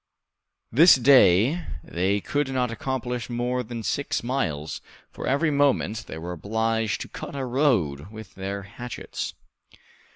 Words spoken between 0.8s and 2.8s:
day they could not